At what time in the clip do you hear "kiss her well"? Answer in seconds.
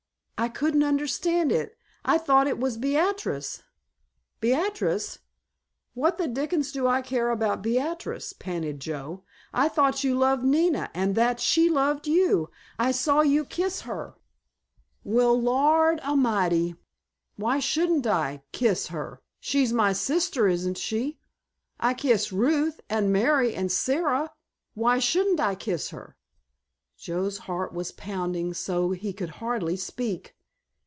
13.45-15.39